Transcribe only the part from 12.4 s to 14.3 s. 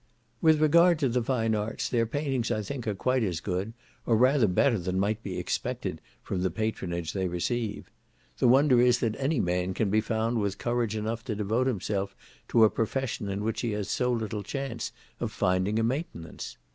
to a profession in which he has so